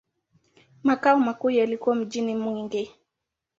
Makao 0.83 1.19
makuu 1.19 1.49
yalikuwa 1.49 1.95
mjini 1.95 2.35
Mwingi. 2.35 2.91